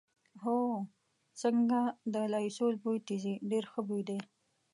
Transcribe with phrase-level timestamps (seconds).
[0.45, 0.57] او،
[1.41, 1.79] څنګه
[2.13, 4.19] د لایسول بوی دې ځي، ډېر ښه بوی دی.